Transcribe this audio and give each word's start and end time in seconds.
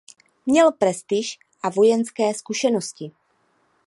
Měl 0.45 0.71
prestiž 0.71 1.39
a 1.63 1.69
vojenské 1.69 2.33
zkušenosti. 2.33 3.11